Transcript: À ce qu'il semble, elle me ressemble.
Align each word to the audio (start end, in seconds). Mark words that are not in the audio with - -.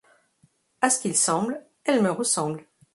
À 0.81 0.89
ce 0.89 0.99
qu'il 0.99 1.15
semble, 1.15 1.63
elle 1.83 2.01
me 2.01 2.09
ressemble. 2.09 2.65